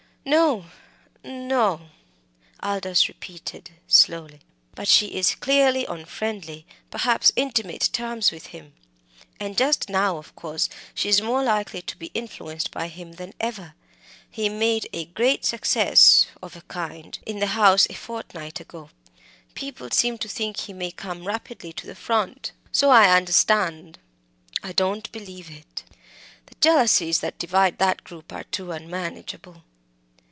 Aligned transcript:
"No 0.23 0.65
no," 1.23 1.89
Aldous 2.61 3.07
repeated 3.07 3.71
slowly; 3.87 4.39
"but 4.75 4.87
she 4.87 5.07
is 5.15 5.33
clearly 5.33 5.87
on 5.87 6.05
friendly, 6.05 6.67
perhaps 6.91 7.31
intimate, 7.35 7.89
terms 7.91 8.29
with 8.31 8.47
him. 8.47 8.73
And 9.39 9.57
just 9.57 9.89
now, 9.89 10.17
of 10.17 10.35
course, 10.35 10.69
she 10.93 11.09
is 11.09 11.23
more 11.23 11.41
likely 11.43 11.81
to 11.81 11.97
be 11.97 12.11
influenced 12.13 12.69
by 12.69 12.87
him 12.87 13.13
than 13.13 13.33
ever. 13.39 13.73
He 14.29 14.47
made 14.47 14.87
a 14.93 15.05
great 15.05 15.43
success 15.43 16.27
of 16.39 16.55
a 16.55 16.61
kind 16.61 17.17
in 17.25 17.39
the 17.39 17.47
House 17.57 17.87
a 17.89 17.95
fortnight 17.95 18.59
ago. 18.59 18.91
People 19.55 19.89
seem 19.89 20.19
to 20.19 20.29
think 20.29 20.55
he 20.57 20.71
may 20.73 20.91
come 20.91 21.25
rapidly 21.25 21.73
to 21.73 21.87
the 21.87 21.95
front." 21.95 22.51
"So 22.71 22.91
I 22.91 23.09
understand. 23.17 23.97
I 24.61 24.71
don't 24.71 25.11
believe 25.11 25.49
it. 25.49 25.83
The 26.45 26.55
jealousies 26.61 27.21
that 27.21 27.39
divide 27.39 27.79
that 27.79 28.03
group 28.03 28.31
are 28.31 28.43
too 28.43 28.71
unmanageable. 28.71 29.63